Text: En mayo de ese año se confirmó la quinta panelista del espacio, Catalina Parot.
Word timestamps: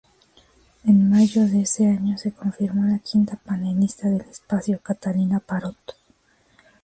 En 0.83 1.11
mayo 1.11 1.45
de 1.47 1.61
ese 1.61 1.85
año 1.85 2.17
se 2.17 2.31
confirmó 2.31 2.85
la 2.87 2.97
quinta 2.97 3.35
panelista 3.37 4.09
del 4.09 4.21
espacio, 4.21 4.79
Catalina 4.81 5.39
Parot. 5.39 5.75